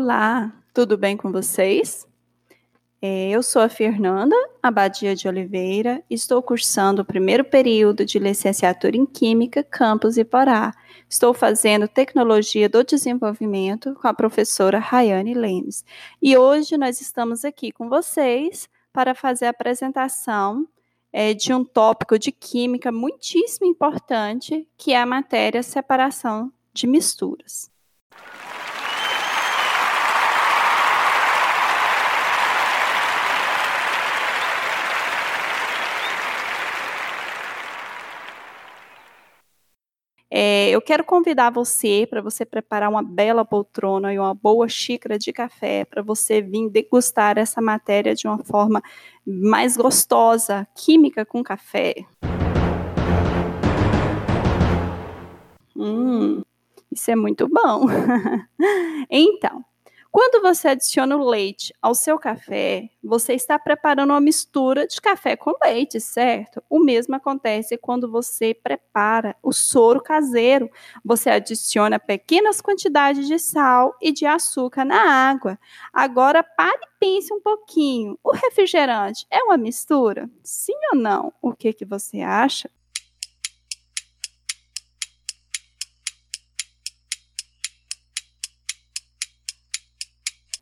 Olá, 0.00 0.52
tudo 0.72 0.96
bem 0.96 1.16
com 1.16 1.32
vocês? 1.32 2.06
É, 3.02 3.30
eu 3.30 3.42
sou 3.42 3.60
a 3.60 3.68
Fernanda 3.68 4.36
Abadia 4.62 5.12
de 5.16 5.26
Oliveira, 5.26 6.04
estou 6.08 6.40
cursando 6.40 7.02
o 7.02 7.04
primeiro 7.04 7.44
período 7.44 8.04
de 8.04 8.16
licenciatura 8.20 8.96
em 8.96 9.04
Química, 9.04 9.60
Campus 9.64 10.16
Iporá. 10.16 10.72
Estou 11.08 11.34
fazendo 11.34 11.88
Tecnologia 11.88 12.68
do 12.68 12.84
Desenvolvimento 12.84 13.92
com 13.96 14.06
a 14.06 14.14
professora 14.14 14.78
Rayane 14.78 15.34
Lemes. 15.34 15.84
E 16.22 16.36
hoje 16.36 16.76
nós 16.76 17.00
estamos 17.00 17.44
aqui 17.44 17.72
com 17.72 17.88
vocês 17.88 18.68
para 18.92 19.16
fazer 19.16 19.46
a 19.46 19.50
apresentação 19.50 20.68
é, 21.12 21.34
de 21.34 21.52
um 21.52 21.64
tópico 21.64 22.16
de 22.20 22.30
Química 22.30 22.92
muitíssimo 22.92 23.66
importante, 23.66 24.64
que 24.76 24.92
é 24.92 25.00
a 25.00 25.04
matéria 25.04 25.60
separação 25.60 26.52
de 26.72 26.86
misturas. 26.86 27.68
É, 40.40 40.70
eu 40.70 40.80
quero 40.80 41.02
convidar 41.02 41.50
você 41.50 42.06
para 42.08 42.22
você 42.22 42.44
preparar 42.44 42.88
uma 42.88 43.02
bela 43.02 43.44
poltrona 43.44 44.14
e 44.14 44.20
uma 44.20 44.32
boa 44.32 44.68
xícara 44.68 45.18
de 45.18 45.32
café 45.32 45.84
para 45.84 46.00
você 46.00 46.40
vir 46.40 46.70
degustar 46.70 47.36
essa 47.36 47.60
matéria 47.60 48.14
de 48.14 48.28
uma 48.28 48.38
forma 48.44 48.80
mais 49.26 49.76
gostosa, 49.76 50.64
química 50.76 51.26
com 51.26 51.42
café. 51.42 52.06
Hum, 55.74 56.40
isso 56.92 57.10
é 57.10 57.16
muito 57.16 57.48
bom. 57.48 57.86
então, 59.10 59.64
quando 60.20 60.42
você 60.42 60.66
adiciona 60.66 61.16
o 61.16 61.24
leite 61.24 61.72
ao 61.80 61.94
seu 61.94 62.18
café, 62.18 62.90
você 63.00 63.34
está 63.34 63.56
preparando 63.56 64.10
uma 64.10 64.20
mistura 64.20 64.84
de 64.84 65.00
café 65.00 65.36
com 65.36 65.52
leite, 65.62 66.00
certo? 66.00 66.60
O 66.68 66.80
mesmo 66.80 67.14
acontece 67.14 67.78
quando 67.78 68.10
você 68.10 68.52
prepara 68.52 69.36
o 69.40 69.52
soro 69.52 70.02
caseiro. 70.02 70.68
Você 71.04 71.30
adiciona 71.30 72.00
pequenas 72.00 72.60
quantidades 72.60 73.28
de 73.28 73.38
sal 73.38 73.94
e 74.02 74.10
de 74.10 74.26
açúcar 74.26 74.84
na 74.84 75.00
água. 75.00 75.56
Agora 75.92 76.42
pare 76.42 76.80
e 76.82 76.98
pense 76.98 77.32
um 77.32 77.40
pouquinho. 77.40 78.18
O 78.24 78.32
refrigerante 78.32 79.24
é 79.30 79.40
uma 79.44 79.56
mistura? 79.56 80.28
Sim 80.42 80.74
ou 80.94 80.98
não? 80.98 81.32
O 81.40 81.52
que, 81.54 81.72
que 81.72 81.84
você 81.84 82.22
acha? 82.22 82.68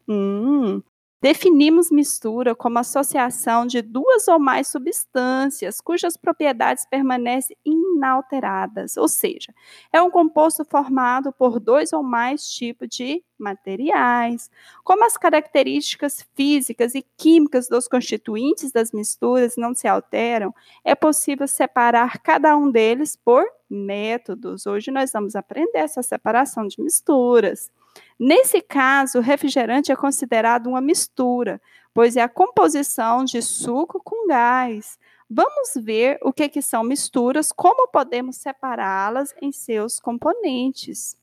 Hum, 0.09 0.83
definimos 1.21 1.91
mistura 1.91 2.55
como 2.55 2.79
associação 2.79 3.67
de 3.67 3.83
duas 3.83 4.29
ou 4.29 4.39
mais 4.39 4.69
substâncias 4.69 5.81
cujas 5.81 6.17
propriedades 6.17 6.87
permanecem 6.89 7.57
inalteradas, 7.65 8.97
ou 8.97 9.09
seja, 9.09 9.53
é 9.93 10.01
um 10.01 10.11
composto 10.11 10.65
formado 10.65 11.33
por 11.33 11.59
dois 11.59 11.93
ou 11.93 12.03
mais 12.03 12.47
tipos 12.49 12.89
de 12.89 13.25
materiais. 13.39 14.51
Como 14.85 15.05
as 15.05 15.17
características 15.17 16.27
físicas 16.35 16.95
e 16.95 17.05
químicas 17.17 17.69
dos 17.69 17.89
constituintes 17.89 18.73
das 18.73 18.93
misturas 18.93 19.57
não 19.57 19.75
se 19.75 19.89
alteram, 19.89 20.55
é 20.85 20.95
possível 20.95 21.49
separar 21.49 22.19
cada 22.21 22.57
um 22.57 22.71
deles 22.71 23.17
por 23.17 23.45
métodos. 23.69 24.67
Hoje 24.67 24.91
nós 24.91 25.11
vamos 25.13 25.35
aprender 25.35 25.79
essa 25.79 26.03
separação 26.03 26.67
de 26.67 26.81
misturas. 26.81 27.71
Nesse 28.19 28.63
caso, 28.63 29.19
o 29.19 29.23
refrigerante 29.23 29.93
é 29.93 29.97
considerado 29.97 30.69
uma 30.69 30.81
mistura, 30.81 31.61
pois 31.93 32.17
é 32.17 32.23
a 32.23 32.29
composição 32.29 33.25
de 33.25 33.43
suco 33.43 34.01
com 34.03 34.27
gás. 34.27 34.99
Vamos 35.29 35.73
ver 35.77 36.19
o 36.23 36.33
que, 36.33 36.49
que 36.49 36.63
são 36.63 36.83
misturas, 36.83 37.53
como 37.53 37.89
podemos 37.89 38.37
separá-las 38.37 39.35
em 39.43 39.53
seus 39.53 40.01
componentes. 40.01 41.17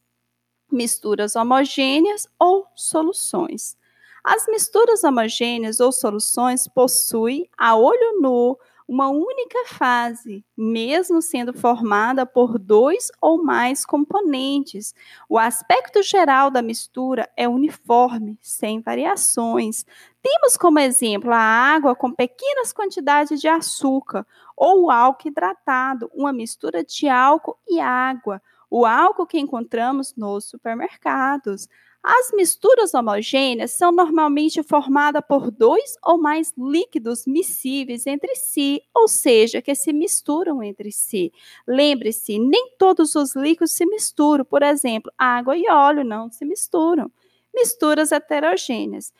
Misturas 0.71 1.35
homogêneas 1.35 2.27
ou 2.37 2.67
soluções. 2.75 3.77
As 4.23 4.45
misturas 4.47 5.03
homogêneas 5.03 5.79
ou 5.79 5.91
soluções 5.91 6.67
possuem, 6.67 7.49
a 7.57 7.75
olho 7.75 8.21
nu, 8.21 8.57
uma 8.87 9.09
única 9.09 9.65
fase, 9.67 10.43
mesmo 10.57 11.21
sendo 11.21 11.53
formada 11.53 12.25
por 12.25 12.59
dois 12.59 13.11
ou 13.21 13.43
mais 13.43 13.85
componentes. 13.85 14.93
O 15.29 15.37
aspecto 15.37 16.01
geral 16.03 16.51
da 16.51 16.61
mistura 16.61 17.29
é 17.35 17.47
uniforme, 17.47 18.37
sem 18.41 18.81
variações. 18.81 19.85
Temos 20.21 20.57
como 20.57 20.79
exemplo 20.79 21.31
a 21.31 21.37
água 21.37 21.95
com 21.95 22.11
pequenas 22.11 22.71
quantidades 22.71 23.39
de 23.39 23.47
açúcar 23.47 24.25
ou 24.55 24.83
o 24.83 24.91
álcool 24.91 25.27
hidratado, 25.27 26.09
uma 26.13 26.31
mistura 26.31 26.83
de 26.83 27.07
álcool 27.07 27.57
e 27.67 27.79
água. 27.79 28.41
O 28.69 28.85
álcool 28.85 29.27
que 29.27 29.39
encontramos 29.39 30.15
nos 30.15 30.45
supermercados. 30.45 31.67
As 32.03 32.31
misturas 32.33 32.93
homogêneas 32.93 33.71
são 33.71 33.89
normalmente 33.89 34.61
formadas 34.61 35.23
por 35.25 35.49
dois 35.49 35.95
ou 36.03 36.17
mais 36.21 36.53
líquidos 36.57 37.25
miscíveis 37.25 38.05
entre 38.05 38.35
si, 38.35 38.81
ou 38.93 39.07
seja, 39.07 39.61
que 39.61 39.73
se 39.73 39.93
misturam 39.93 40.61
entre 40.61 40.91
si. 40.91 41.31
Lembre-se, 41.65 42.37
nem 42.37 42.75
todos 42.77 43.15
os 43.15 43.33
líquidos 43.35 43.71
se 43.71 43.85
misturam. 43.85 44.43
Por 44.43 44.63
exemplo, 44.63 45.09
água 45.17 45.55
e 45.55 45.69
óleo 45.69 46.03
não 46.03 46.29
se 46.29 46.43
misturam. 46.43 47.09
Misturas 47.53 48.11
heterogêneas 48.11 49.13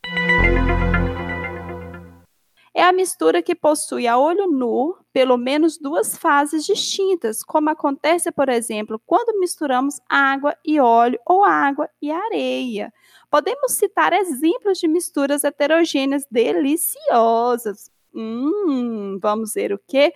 é 2.74 2.82
a 2.82 2.92
mistura 2.92 3.44
que 3.44 3.54
possui 3.54 4.08
a 4.08 4.18
olho 4.18 4.48
nu 4.48 4.98
pelo 5.14 5.38
menos 5.38 5.78
duas 5.78 6.18
fases 6.18 6.66
distintas, 6.66 7.44
como 7.44 7.70
acontece, 7.70 8.32
por 8.32 8.50
exemplo, 8.50 9.00
quando 9.06 9.40
misturamos 9.40 10.02
água 10.10 10.58
e 10.66 10.80
óleo 10.80 11.20
ou 11.24 11.44
água 11.44 11.88
e 12.02 12.12
areia. 12.12 12.92
Podemos 13.30 13.74
citar 13.74 14.12
exemplos 14.12 14.80
de 14.80 14.88
misturas 14.88 15.44
heterogêneas 15.44 16.26
deliciosas. 16.30 17.92
Hum, 18.14 19.20
vamos 19.22 19.54
ver 19.54 19.72
o 19.72 19.80
quê? 19.88 20.14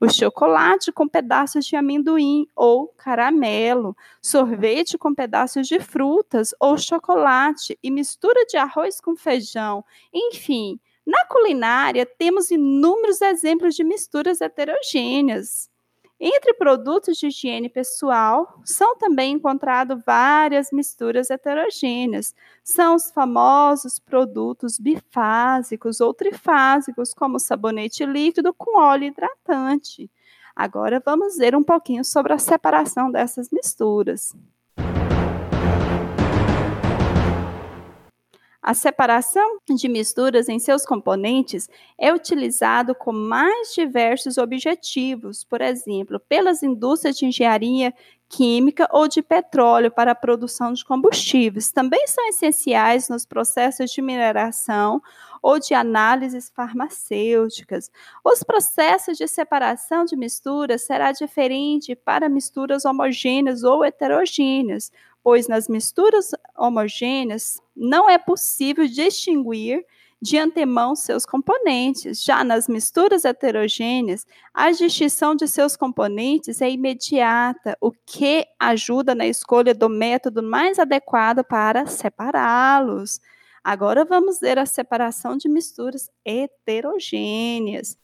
o 0.00 0.08
chocolate 0.08 0.92
com 0.92 1.08
pedaços 1.08 1.66
de 1.66 1.74
amendoim 1.74 2.46
ou 2.54 2.88
caramelo, 2.88 3.96
sorvete 4.22 4.96
com 4.96 5.14
pedaços 5.14 5.66
de 5.66 5.80
frutas 5.80 6.54
ou 6.60 6.78
chocolate 6.78 7.78
e 7.82 7.90
mistura 7.90 8.44
de 8.46 8.56
arroz 8.56 9.00
com 9.00 9.16
feijão. 9.16 9.84
Enfim, 10.12 10.78
na 11.08 11.24
culinária 11.24 12.04
temos 12.04 12.50
inúmeros 12.50 13.22
exemplos 13.22 13.74
de 13.74 13.82
misturas 13.82 14.42
heterogêneas. 14.42 15.70
Entre 16.20 16.52
produtos 16.52 17.16
de 17.16 17.28
higiene 17.28 17.70
pessoal, 17.70 18.60
são 18.62 18.94
também 18.98 19.32
encontradas 19.32 20.02
várias 20.04 20.70
misturas 20.70 21.30
heterogêneas. 21.30 22.34
São 22.62 22.94
os 22.94 23.10
famosos 23.10 23.98
produtos 23.98 24.78
bifásicos 24.78 26.02
ou 26.02 26.12
trifásicos, 26.12 27.14
como 27.14 27.38
sabonete 27.38 28.04
líquido 28.04 28.52
com 28.52 28.78
óleo 28.78 29.04
hidratante. 29.04 30.10
Agora 30.54 31.02
vamos 31.02 31.38
ver 31.38 31.56
um 31.56 31.64
pouquinho 31.64 32.04
sobre 32.04 32.34
a 32.34 32.38
separação 32.38 33.10
dessas 33.10 33.48
misturas. 33.50 34.36
A 38.68 38.74
separação 38.74 39.60
de 39.66 39.88
misturas 39.88 40.46
em 40.46 40.58
seus 40.58 40.84
componentes 40.84 41.70
é 41.96 42.12
utilizado 42.12 42.94
com 42.94 43.12
mais 43.12 43.72
diversos 43.72 44.36
objetivos, 44.36 45.42
por 45.42 45.62
exemplo, 45.62 46.20
pelas 46.28 46.62
indústrias 46.62 47.16
de 47.16 47.24
engenharia 47.24 47.94
química 48.28 48.86
ou 48.92 49.08
de 49.08 49.22
petróleo 49.22 49.90
para 49.90 50.10
a 50.10 50.14
produção 50.14 50.74
de 50.74 50.84
combustíveis. 50.84 51.72
Também 51.72 52.06
são 52.06 52.28
essenciais 52.28 53.08
nos 53.08 53.24
processos 53.24 53.90
de 53.90 54.02
mineração 54.02 55.00
ou 55.40 55.58
de 55.58 55.72
análises 55.72 56.50
farmacêuticas. 56.54 57.90
Os 58.22 58.42
processos 58.42 59.16
de 59.16 59.26
separação 59.26 60.04
de 60.04 60.14
misturas 60.14 60.82
será 60.82 61.10
diferente 61.10 61.94
para 61.94 62.28
misturas 62.28 62.84
homogêneas 62.84 63.62
ou 63.62 63.82
heterogêneas 63.82 64.92
pois 65.28 65.46
nas 65.46 65.68
misturas 65.68 66.30
homogêneas 66.56 67.60
não 67.76 68.08
é 68.08 68.16
possível 68.16 68.86
distinguir 68.86 69.84
de 70.22 70.38
antemão 70.38 70.96
seus 70.96 71.26
componentes. 71.26 72.24
Já 72.24 72.42
nas 72.42 72.66
misturas 72.66 73.26
heterogêneas, 73.26 74.26
a 74.54 74.70
distinção 74.70 75.34
de 75.34 75.46
seus 75.46 75.76
componentes 75.76 76.62
é 76.62 76.70
imediata, 76.70 77.76
o 77.78 77.92
que 77.92 78.46
ajuda 78.58 79.14
na 79.14 79.26
escolha 79.26 79.74
do 79.74 79.90
método 79.90 80.42
mais 80.42 80.78
adequado 80.78 81.44
para 81.44 81.84
separá-los. 81.84 83.20
Agora 83.62 84.06
vamos 84.06 84.40
ver 84.40 84.58
a 84.58 84.64
separação 84.64 85.36
de 85.36 85.46
misturas 85.46 86.08
heterogêneas. 86.24 87.98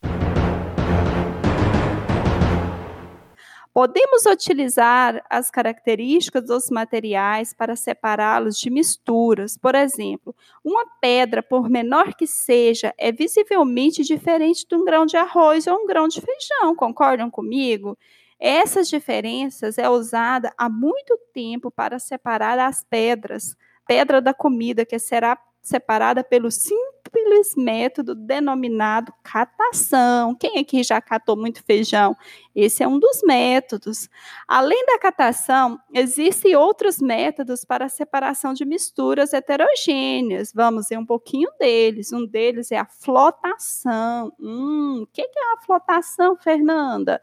Podemos 3.74 4.24
utilizar 4.24 5.20
as 5.28 5.50
características 5.50 6.44
dos 6.44 6.70
materiais 6.70 7.52
para 7.52 7.74
separá-los 7.74 8.56
de 8.56 8.70
misturas. 8.70 9.58
Por 9.58 9.74
exemplo, 9.74 10.32
uma 10.64 10.86
pedra, 11.00 11.42
por 11.42 11.68
menor 11.68 12.14
que 12.14 12.24
seja, 12.24 12.94
é 12.96 13.10
visivelmente 13.10 14.04
diferente 14.04 14.64
de 14.64 14.76
um 14.76 14.84
grão 14.84 15.04
de 15.04 15.16
arroz 15.16 15.66
ou 15.66 15.74
um 15.74 15.88
grão 15.88 16.06
de 16.06 16.20
feijão. 16.20 16.76
Concordam 16.76 17.28
comigo? 17.28 17.98
Essas 18.38 18.88
diferenças 18.88 19.76
é 19.76 19.90
usada 19.90 20.52
há 20.56 20.68
muito 20.68 21.18
tempo 21.32 21.68
para 21.68 21.98
separar 21.98 22.56
as 22.60 22.84
pedras. 22.84 23.56
Pedra 23.88 24.20
da 24.20 24.32
comida, 24.32 24.86
que 24.86 25.00
será 25.00 25.36
separada 25.60 26.22
pelo 26.22 26.48
simples 27.14 27.54
método 27.56 28.14
denominado 28.14 29.12
catação. 29.22 30.34
Quem 30.34 30.58
aqui 30.58 30.82
já 30.82 31.00
catou 31.00 31.36
muito 31.36 31.62
feijão? 31.64 32.16
Esse 32.54 32.82
é 32.82 32.88
um 32.88 32.98
dos 32.98 33.22
métodos. 33.22 34.08
Além 34.46 34.84
da 34.86 34.98
catação, 34.98 35.78
existem 35.92 36.56
outros 36.56 37.00
métodos 37.00 37.64
para 37.64 37.86
a 37.86 37.88
separação 37.88 38.52
de 38.52 38.64
misturas 38.64 39.32
heterogêneas. 39.32 40.52
Vamos 40.52 40.88
ver 40.88 40.98
um 40.98 41.06
pouquinho 41.06 41.48
deles. 41.58 42.12
Um 42.12 42.26
deles 42.26 42.72
é 42.72 42.78
a 42.78 42.86
flotação. 42.86 44.32
Hum, 44.40 45.02
o 45.02 45.06
que 45.06 45.22
é 45.22 45.52
a 45.54 45.62
flotação, 45.64 46.36
Fernanda? 46.36 47.22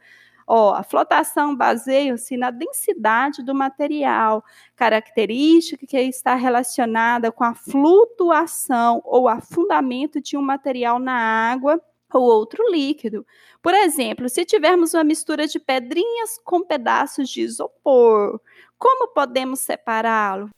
Ó, 0.53 0.74
a 0.74 0.83
flotação 0.83 1.56
baseia-se 1.56 2.36
na 2.36 2.51
densidade 2.51 3.42
do 3.42 3.56
material, 3.56 4.44
característica 4.75 5.88
que 5.88 5.98
está 5.98 6.36
relacionada 6.36 7.31
com 7.31 7.45
a 7.45 7.56
flutuação 7.56 9.01
ou 9.06 9.30
afundamento 9.30 10.19
de 10.19 10.36
um 10.36 10.42
material 10.42 11.00
na 11.00 11.13
água 11.13 11.81
ou 12.13 12.24
outro 12.24 12.69
líquido. 12.69 13.25
Por 13.62 13.74
exemplo, 13.74 14.27
se 14.27 14.44
tivermos 14.44 14.94
uma 14.94 15.06
mistura 15.06 15.48
de 15.48 15.57
pedrinhas 15.57 16.38
com 16.44 16.62
pedaços 16.62 17.30
de 17.30 17.39
isopor, 17.39 18.38
como 18.77 19.07
podemos 19.13 19.62
separá-lo? 19.62 20.50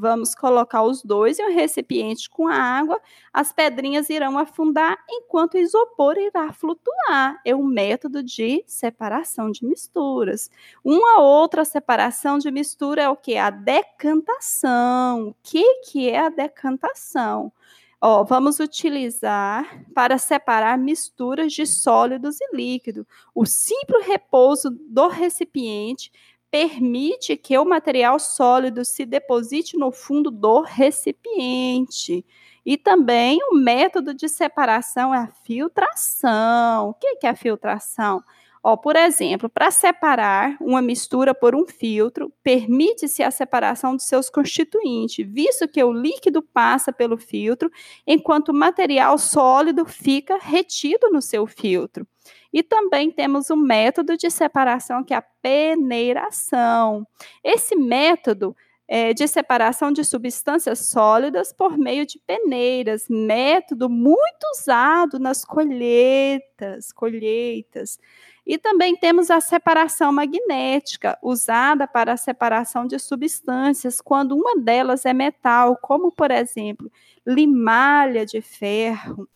Vamos 0.00 0.34
colocar 0.34 0.82
os 0.82 1.02
dois 1.02 1.38
em 1.38 1.44
um 1.44 1.54
recipiente 1.54 2.30
com 2.30 2.48
água, 2.48 2.98
as 3.30 3.52
pedrinhas 3.52 4.08
irão 4.08 4.38
afundar 4.38 4.96
enquanto 5.06 5.54
o 5.54 5.58
isopor 5.58 6.16
irá 6.16 6.50
flutuar. 6.54 7.38
É 7.44 7.54
um 7.54 7.62
método 7.62 8.22
de 8.22 8.64
separação 8.66 9.50
de 9.50 9.62
misturas. 9.66 10.50
Uma 10.82 11.20
outra 11.20 11.66
separação 11.66 12.38
de 12.38 12.50
mistura 12.50 13.02
é 13.02 13.08
o 13.10 13.16
que? 13.16 13.36
A 13.36 13.50
decantação. 13.50 15.28
O 15.28 15.34
que, 15.42 15.82
que 15.82 16.08
é 16.08 16.20
a 16.20 16.30
decantação? 16.30 17.52
Ó, 18.00 18.24
vamos 18.24 18.58
utilizar 18.58 19.84
para 19.94 20.16
separar 20.16 20.78
misturas 20.78 21.52
de 21.52 21.66
sólidos 21.66 22.40
e 22.40 22.56
líquido. 22.56 23.06
O 23.34 23.44
simples 23.44 24.06
repouso 24.06 24.70
do 24.70 25.08
recipiente 25.08 26.10
permite 26.50 27.36
que 27.36 27.56
o 27.56 27.64
material 27.64 28.18
sólido 28.18 28.84
se 28.84 29.06
deposite 29.06 29.76
no 29.76 29.92
fundo 29.92 30.30
do 30.30 30.60
recipiente. 30.62 32.24
E 32.64 32.76
também 32.76 33.38
o 33.50 33.54
método 33.56 34.12
de 34.12 34.28
separação 34.28 35.14
é 35.14 35.18
a 35.18 35.28
filtração. 35.44 36.90
O 36.90 36.94
que 36.94 37.26
é 37.26 37.28
a 37.30 37.36
filtração? 37.36 38.22
Ó, 38.62 38.76
por 38.76 38.94
exemplo, 38.94 39.48
para 39.48 39.70
separar 39.70 40.54
uma 40.60 40.82
mistura 40.82 41.34
por 41.34 41.54
um 41.54 41.66
filtro, 41.66 42.30
permite-se 42.42 43.22
a 43.22 43.30
separação 43.30 43.96
de 43.96 44.02
seus 44.02 44.28
constituintes, 44.28 45.26
visto 45.26 45.66
que 45.66 45.82
o 45.82 45.90
líquido 45.90 46.42
passa 46.42 46.92
pelo 46.92 47.16
filtro, 47.16 47.70
enquanto 48.06 48.50
o 48.50 48.54
material 48.54 49.16
sólido 49.16 49.86
fica 49.86 50.36
retido 50.38 51.08
no 51.10 51.22
seu 51.22 51.46
filtro. 51.46 52.06
E 52.52 52.62
também 52.62 53.10
temos 53.10 53.50
o 53.50 53.56
método 53.56 54.16
de 54.16 54.30
separação, 54.30 55.04
que 55.04 55.14
é 55.14 55.16
a 55.16 55.22
peneiração. 55.22 57.06
Esse 57.44 57.76
método 57.76 58.56
é, 58.92 59.14
de 59.14 59.28
separação 59.28 59.92
de 59.92 60.02
substâncias 60.02 60.80
sólidas 60.80 61.52
por 61.52 61.78
meio 61.78 62.04
de 62.04 62.18
peneiras, 62.26 63.06
método 63.08 63.88
muito 63.88 64.44
usado 64.52 65.16
nas 65.16 65.44
colheitas, 65.44 66.90
colheitas. 66.90 68.00
E 68.44 68.58
também 68.58 68.96
temos 68.96 69.30
a 69.30 69.40
separação 69.40 70.12
magnética, 70.12 71.16
usada 71.22 71.86
para 71.86 72.14
a 72.14 72.16
separação 72.16 72.84
de 72.84 72.98
substâncias 72.98 74.00
quando 74.00 74.34
uma 74.34 74.60
delas 74.60 75.06
é 75.06 75.12
metal, 75.12 75.78
como 75.80 76.10
por 76.10 76.32
exemplo, 76.32 76.90
limalha 77.24 78.26
de 78.26 78.40
ferro. 78.40 79.28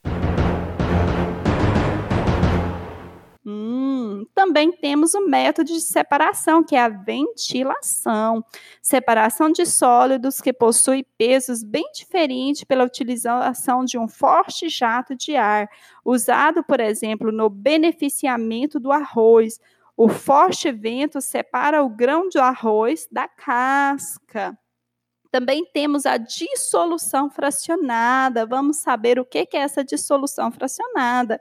Também 4.45 4.71
temos 4.71 5.15
o 5.15 5.27
método 5.27 5.73
de 5.73 5.81
separação, 5.81 6.63
que 6.63 6.77
é 6.77 6.81
a 6.83 6.89
ventilação. 6.91 8.45
Separação 8.83 9.51
de 9.51 9.65
sólidos 9.65 10.39
que 10.39 10.53
possui 10.53 11.03
pesos 11.17 11.63
bem 11.63 11.91
diferentes 11.95 12.63
pela 12.63 12.85
utilização 12.85 13.87
de 13.87 13.97
um 13.97 14.07
forte 14.07 14.69
jato 14.69 15.17
de 15.17 15.35
ar, 15.35 15.67
usado, 16.05 16.63
por 16.63 16.79
exemplo, 16.79 17.33
no 17.33 17.49
beneficiamento 17.49 18.79
do 18.79 18.93
arroz. 18.93 19.59
O 19.97 20.11
forte 20.11 20.71
vento 20.71 21.23
separa 21.23 21.83
o 21.83 21.89
grão 21.89 22.29
de 22.29 22.39
arroz 22.39 23.09
da 23.11 23.27
casca. 23.27 24.59
Também 25.31 25.65
temos 25.73 26.05
a 26.05 26.19
dissolução 26.19 27.31
fracionada. 27.31 28.45
Vamos 28.45 28.77
saber 28.77 29.19
o 29.19 29.25
que 29.25 29.39
é 29.39 29.61
essa 29.61 29.83
dissolução 29.83 30.53
fracionada. 30.53 31.39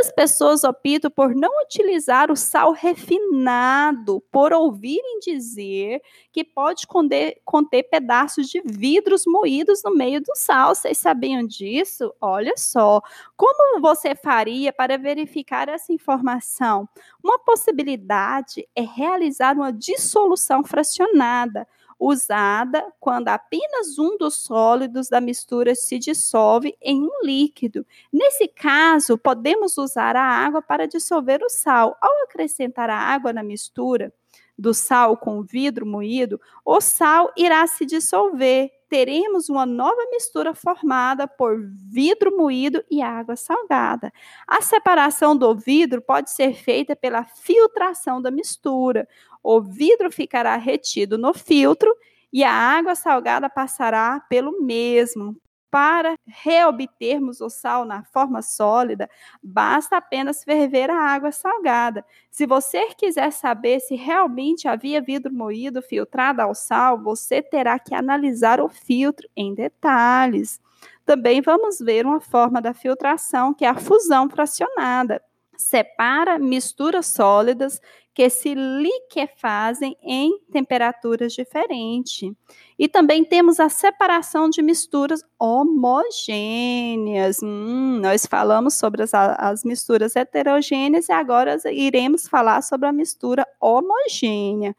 Muitas 0.00 0.14
pessoas 0.14 0.64
optam 0.64 1.10
por 1.10 1.34
não 1.34 1.50
utilizar 1.62 2.30
o 2.30 2.36
sal 2.36 2.72
refinado, 2.72 4.22
por 4.32 4.50
ouvirem 4.50 5.18
dizer 5.20 6.00
que 6.32 6.42
pode 6.42 6.86
conter, 6.86 7.38
conter 7.44 7.82
pedaços 7.82 8.48
de 8.48 8.62
vidros 8.64 9.24
moídos 9.26 9.82
no 9.84 9.94
meio 9.94 10.22
do 10.22 10.34
sal. 10.34 10.74
Vocês 10.74 10.96
sabiam 10.96 11.46
disso? 11.46 12.14
Olha 12.18 12.54
só. 12.56 13.02
Como 13.36 13.78
você 13.78 14.14
faria 14.14 14.72
para 14.72 14.96
verificar 14.96 15.68
essa 15.68 15.92
informação? 15.92 16.88
Uma 17.22 17.38
possibilidade 17.38 18.66
é 18.74 18.80
realizar 18.80 19.54
uma 19.54 19.70
dissolução 19.70 20.64
fracionada 20.64 21.68
usada 22.00 22.82
quando 22.98 23.28
apenas 23.28 23.98
um 23.98 24.16
dos 24.16 24.34
sólidos 24.36 25.08
da 25.08 25.20
mistura 25.20 25.74
se 25.74 25.98
dissolve 25.98 26.74
em 26.80 27.02
um 27.02 27.22
líquido. 27.22 27.86
Nesse 28.10 28.48
caso, 28.48 29.18
podemos 29.18 29.76
usar 29.76 30.16
a 30.16 30.22
água 30.22 30.62
para 30.62 30.88
dissolver 30.88 31.42
o 31.44 31.50
sal. 31.50 31.96
Ao 32.00 32.24
acrescentar 32.24 32.88
a 32.88 32.96
água 32.96 33.32
na 33.32 33.42
mistura 33.42 34.12
do 34.60 34.74
sal 34.74 35.16
com 35.16 35.42
vidro 35.42 35.86
moído, 35.86 36.40
o 36.64 36.80
sal 36.80 37.32
irá 37.36 37.66
se 37.66 37.86
dissolver. 37.86 38.70
Teremos 38.88 39.48
uma 39.48 39.64
nova 39.64 40.04
mistura 40.10 40.52
formada 40.52 41.26
por 41.26 41.56
vidro 41.90 42.36
moído 42.36 42.84
e 42.90 43.00
água 43.00 43.36
salgada. 43.36 44.12
A 44.46 44.60
separação 44.60 45.36
do 45.36 45.54
vidro 45.54 46.02
pode 46.02 46.30
ser 46.30 46.54
feita 46.54 46.96
pela 46.96 47.24
filtração 47.24 48.20
da 48.20 48.30
mistura 48.30 49.06
o 49.42 49.60
vidro 49.60 50.10
ficará 50.10 50.56
retido 50.56 51.16
no 51.16 51.32
filtro 51.32 51.94
e 52.32 52.44
a 52.44 52.52
água 52.52 52.94
salgada 52.94 53.48
passará 53.48 54.20
pelo 54.28 54.62
mesmo. 54.62 55.36
Para 55.70 56.16
reobtermos 56.26 57.40
o 57.40 57.48
sal 57.48 57.84
na 57.84 58.02
forma 58.02 58.42
sólida, 58.42 59.08
basta 59.40 59.96
apenas 59.98 60.42
ferver 60.42 60.90
a 60.90 61.00
água 61.00 61.30
salgada. 61.30 62.04
Se 62.28 62.44
você 62.44 62.88
quiser 62.94 63.30
saber 63.30 63.78
se 63.78 63.94
realmente 63.94 64.66
havia 64.66 65.00
vidro 65.00 65.32
moído 65.32 65.80
filtrado 65.80 66.42
ao 66.42 66.54
sal, 66.56 67.00
você 67.00 67.40
terá 67.40 67.78
que 67.78 67.94
analisar 67.94 68.60
o 68.60 68.68
filtro 68.68 69.28
em 69.36 69.54
detalhes. 69.54 70.60
Também 71.04 71.40
vamos 71.40 71.78
ver 71.78 72.04
uma 72.04 72.20
forma 72.20 72.60
da 72.60 72.74
filtração, 72.74 73.54
que 73.54 73.64
é 73.64 73.68
a 73.68 73.74
fusão 73.74 74.28
fracionada 74.28 75.22
separa 75.60 76.38
misturas 76.38 77.06
sólidas 77.06 77.80
que 78.14 78.28
se 78.28 78.54
liquefazem 78.54 79.96
em 80.02 80.38
temperaturas 80.50 81.32
diferentes. 81.32 82.30
E 82.78 82.88
também 82.88 83.24
temos 83.24 83.60
a 83.60 83.68
separação 83.68 84.50
de 84.50 84.62
misturas 84.62 85.22
homogêneas. 85.38 87.38
Hum, 87.42 88.00
nós 88.00 88.26
falamos 88.26 88.74
sobre 88.74 89.02
as, 89.02 89.14
as 89.14 89.64
misturas 89.64 90.16
heterogêneas 90.16 91.08
e 91.08 91.12
agora 91.12 91.56
iremos 91.70 92.28
falar 92.28 92.62
sobre 92.62 92.88
a 92.88 92.92
mistura 92.92 93.46
homogênea. 93.60 94.74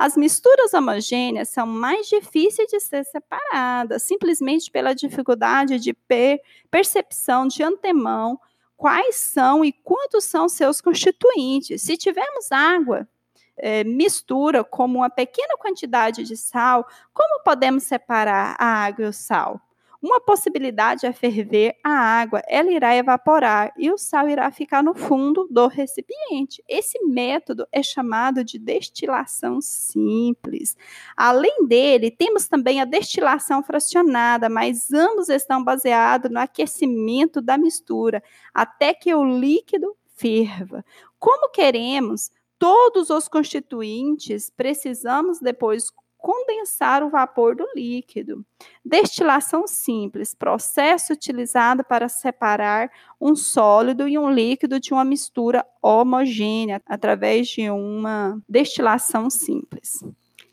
As 0.00 0.16
misturas 0.16 0.72
homogêneas 0.72 1.50
são 1.50 1.66
mais 1.66 2.08
difíceis 2.08 2.70
de 2.70 2.80
ser 2.80 3.04
separadas, 3.04 4.02
simplesmente 4.02 4.70
pela 4.70 4.94
dificuldade 4.94 5.78
de 5.78 5.92
per 5.92 6.40
percepção 6.70 7.46
de 7.46 7.62
antemão 7.62 8.40
quais 8.80 9.16
são 9.16 9.62
e 9.62 9.72
quantos 9.72 10.24
são 10.24 10.48
seus 10.48 10.80
constituintes. 10.80 11.82
Se 11.82 11.98
tivermos 11.98 12.50
água, 12.50 13.06
é, 13.54 13.84
mistura 13.84 14.64
como 14.64 15.00
uma 15.00 15.10
pequena 15.10 15.54
quantidade 15.58 16.24
de 16.24 16.34
sal, 16.34 16.88
como 17.12 17.44
podemos 17.44 17.82
separar 17.82 18.56
a 18.58 18.64
água 18.86 19.04
e 19.04 19.08
o 19.08 19.12
sal? 19.12 19.60
Uma 20.02 20.18
possibilidade 20.18 21.04
é 21.04 21.12
ferver 21.12 21.76
a 21.84 21.90
água, 21.90 22.42
ela 22.48 22.70
irá 22.70 22.96
evaporar 22.96 23.70
e 23.76 23.92
o 23.92 23.98
sal 23.98 24.30
irá 24.30 24.50
ficar 24.50 24.82
no 24.82 24.94
fundo 24.94 25.46
do 25.50 25.66
recipiente. 25.66 26.64
Esse 26.66 26.98
método 27.04 27.66
é 27.70 27.82
chamado 27.82 28.42
de 28.42 28.58
destilação 28.58 29.60
simples. 29.60 30.74
Além 31.14 31.66
dele, 31.66 32.10
temos 32.10 32.48
também 32.48 32.80
a 32.80 32.86
destilação 32.86 33.62
fracionada, 33.62 34.48
mas 34.48 34.90
ambos 34.90 35.28
estão 35.28 35.62
baseados 35.62 36.30
no 36.30 36.40
aquecimento 36.40 37.42
da 37.42 37.58
mistura 37.58 38.22
até 38.54 38.94
que 38.94 39.14
o 39.14 39.22
líquido 39.22 39.94
ferva. 40.16 40.82
Como 41.18 41.50
queremos 41.50 42.30
todos 42.58 43.10
os 43.10 43.28
constituintes, 43.28 44.50
precisamos 44.50 45.40
depois 45.40 45.90
condensar 46.20 47.02
o 47.02 47.10
vapor 47.10 47.56
do 47.56 47.66
líquido. 47.74 48.44
Destilação 48.84 49.66
simples, 49.66 50.34
processo 50.34 51.12
utilizado 51.12 51.82
para 51.82 52.08
separar 52.08 52.90
um 53.20 53.34
sólido 53.34 54.06
e 54.06 54.18
um 54.18 54.30
líquido 54.30 54.78
de 54.78 54.92
uma 54.92 55.04
mistura 55.04 55.64
homogênea 55.82 56.80
através 56.86 57.48
de 57.48 57.70
uma 57.70 58.40
destilação 58.48 59.30
simples. 59.30 60.04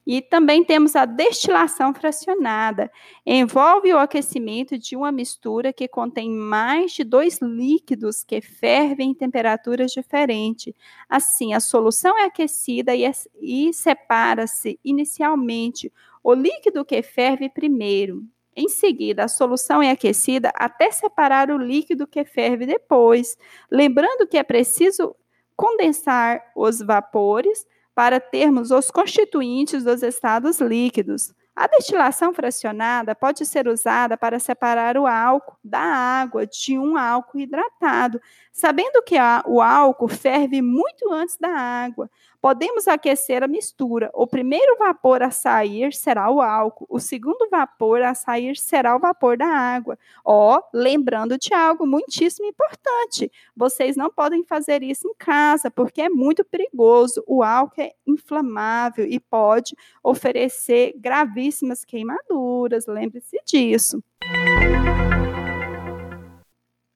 E 0.08 0.22
também 0.22 0.64
temos 0.64 0.96
a 0.96 1.04
destilação 1.04 1.94
fracionada. 1.94 2.90
Envolve 3.26 3.94
o 3.94 3.98
aquecimento 3.98 4.78
de 4.78 4.96
uma 4.96 5.12
mistura 5.12 5.74
que 5.74 5.86
contém 5.86 6.32
mais 6.32 6.94
de 6.94 7.04
dois 7.04 7.40
líquidos 7.42 8.24
que 8.24 8.40
fervem 8.40 9.12
em 9.12 9.14
temperaturas 9.14 9.92
diferentes. 9.92 10.74
Assim, 11.10 11.54
a 11.54 11.60
solução 11.60 12.18
é 12.18 12.24
aquecida 12.24 12.96
e, 12.96 13.04
e 13.42 13.74
separa-se 13.74 14.80
inicialmente 14.82 15.92
o 16.24 16.34
líquido 16.34 16.86
que 16.86 17.04
ferve 17.04 17.50
primeiro. 17.50 18.24
Em 18.56 18.70
seguida, 18.70 19.26
a 19.26 19.28
solução 19.28 19.84
é 19.84 19.92
aquecida 19.92 20.54
até 20.56 20.90
separar 20.90 21.52
o 21.52 21.58
líquido 21.58 22.08
que 22.08 22.24
ferve 22.24 22.66
depois. 22.66 23.38
Lembrando 23.70 24.26
que 24.26 24.38
é 24.38 24.44
preciso 24.44 25.14
condensar 25.54 26.42
os 26.56 26.80
vapores 26.80 27.66
para 27.98 28.20
termos 28.20 28.70
os 28.70 28.92
constituintes 28.92 29.84
dos 29.84 30.04
estados 30.04 30.60
líquidos. 30.60 31.34
A 31.56 31.66
destilação 31.66 32.32
fracionada 32.32 33.16
pode 33.16 33.44
ser 33.44 33.68
usada 33.68 34.16
para 34.16 34.38
separar 34.38 34.96
o 35.00 35.08
álcool 35.08 35.58
da 35.63 35.80
água 35.80 36.46
de 36.46 36.77
um 36.77 36.96
álcool 36.96 37.39
hidratado, 37.39 38.22
sabendo 38.54 39.01
que 39.01 39.16
o 39.48 39.60
álcool 39.60 40.08
ferve 40.08 40.62
muito 40.62 41.12
antes 41.12 41.38
da 41.38 41.50
água. 41.50 42.08
Podemos 42.41 42.88
aquecer 42.88 43.44
a 43.44 43.48
mistura. 43.48 44.12
O 44.13 44.27
primeiro 44.27 44.77
vapor 44.77 45.24
a 45.24 45.32
sair 45.32 45.94
será 45.94 46.29
o 46.29 46.39
álcool, 46.39 46.86
o 46.89 47.00
segundo 47.00 47.50
vapor 47.50 48.01
a 48.01 48.13
sair 48.13 48.56
será 48.56 48.96
o 48.96 49.00
vapor 49.00 49.38
da 49.38 49.48
água. 49.48 49.98
Ó, 50.24 50.58
oh, 50.58 50.63
lembrando 50.74 51.38
de 51.38 51.53
algo 51.53 51.86
muitíssimo 51.86 52.48
importante: 52.48 53.32
vocês 53.56 53.96
não 53.96 54.12
podem 54.12 54.44
fazer 54.44 54.84
isso 54.84 55.08
em 55.08 55.15
casa, 55.17 55.72
porque 55.72 56.01
é 56.01 56.10
muito 56.10 56.46
perigoso. 56.46 57.24
O 57.25 57.41
álcool 57.41 57.82
é 57.82 57.94
inflamável 58.06 59.06
e 59.06 59.20
pode 59.20 59.75
oferecer 60.03 60.94
gravíssimas 60.98 61.84
queimaduras, 61.84 62.86
lembre-se 62.88 63.38
disso. 63.46 64.01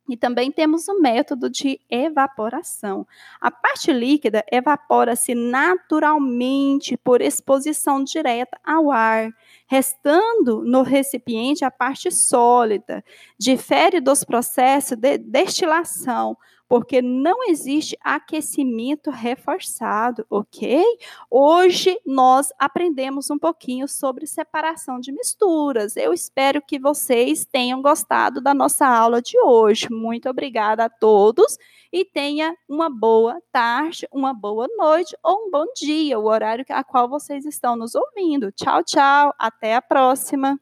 E 0.09 0.17
também 0.17 0.51
temos 0.51 0.87
o 0.87 0.99
método 0.99 1.49
de 1.49 1.79
evaporação. 1.89 3.07
A 3.39 3.51
parte 3.51 3.93
líquida 3.93 4.43
evapora-se 4.51 5.33
naturalmente 5.35 6.97
por 6.97 7.21
exposição 7.21 8.03
direta 8.03 8.59
ao 8.63 8.91
ar, 8.91 9.29
restando 9.67 10.63
no 10.65 10.81
recipiente 10.81 11.63
a 11.63 11.71
parte 11.71 12.11
sólida. 12.11 13.03
Difere 13.39 14.01
dos 14.01 14.23
processos 14.23 14.97
de 14.97 15.17
destilação, 15.17 16.35
porque 16.71 17.01
não 17.01 17.49
existe 17.49 17.97
aquecimento 17.99 19.11
reforçado, 19.11 20.25
ok? 20.29 20.81
Hoje 21.29 21.99
nós 22.05 22.53
aprendemos 22.57 23.29
um 23.29 23.37
pouquinho 23.37 23.89
sobre 23.89 24.25
separação 24.25 24.97
de 24.97 25.11
misturas. 25.11 25.97
Eu 25.97 26.13
espero 26.13 26.61
que 26.61 26.79
vocês 26.79 27.43
tenham 27.43 27.81
gostado 27.81 28.39
da 28.39 28.53
nossa 28.53 28.87
aula 28.87 29.21
de 29.21 29.37
hoje. 29.37 29.89
Muito 29.91 30.29
obrigada 30.29 30.85
a 30.85 30.89
todos 30.89 31.57
e 31.91 32.05
tenha 32.05 32.55
uma 32.69 32.89
boa 32.89 33.41
tarde, 33.51 34.07
uma 34.09 34.33
boa 34.33 34.65
noite 34.77 35.13
ou 35.21 35.47
um 35.47 35.51
bom 35.51 35.65
dia, 35.75 36.17
o 36.17 36.25
horário 36.25 36.63
a 36.69 36.85
qual 36.85 37.09
vocês 37.09 37.43
estão 37.43 37.75
nos 37.75 37.95
ouvindo. 37.95 38.49
Tchau, 38.49 38.81
tchau. 38.81 39.33
Até 39.37 39.75
a 39.75 39.81
próxima. 39.81 40.57